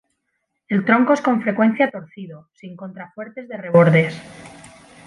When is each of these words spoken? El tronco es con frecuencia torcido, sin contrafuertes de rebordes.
El 0.67 0.83
tronco 0.83 1.13
es 1.13 1.21
con 1.21 1.43
frecuencia 1.43 1.91
torcido, 1.91 2.49
sin 2.55 2.75
contrafuertes 2.75 3.47
de 3.47 3.57
rebordes. 3.57 4.19